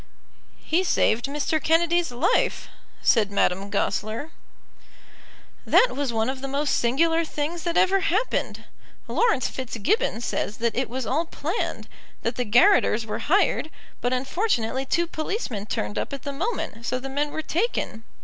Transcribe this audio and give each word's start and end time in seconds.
"He 0.57 0.83
saved 0.83 1.25
Mr. 1.25 1.63
Kennedy's 1.63 2.11
life," 2.11 2.69
said 3.03 3.29
Madame 3.31 3.69
Goesler. 3.69 4.31
"That 5.63 5.89
was 5.95 6.11
one 6.11 6.27
of 6.27 6.41
the 6.41 6.47
most 6.47 6.75
singular 6.77 7.23
things 7.23 7.61
that 7.65 7.77
ever 7.77 7.99
happened. 7.99 8.63
Laurence 9.07 9.47
Fitzgibbon 9.47 10.19
says 10.21 10.57
that 10.57 10.75
it 10.75 10.89
was 10.89 11.05
all 11.05 11.25
planned, 11.25 11.87
that 12.23 12.35
the 12.35 12.45
garotters 12.45 13.05
were 13.05 13.19
hired, 13.29 13.69
but 14.01 14.11
unfortunately 14.11 14.87
two 14.87 15.05
policemen 15.05 15.67
turned 15.67 15.99
up 15.99 16.13
at 16.13 16.23
the 16.23 16.33
moment, 16.33 16.83
so 16.83 16.97
the 16.97 17.07
men 17.07 17.29
were 17.29 17.43
taken. 17.43 18.03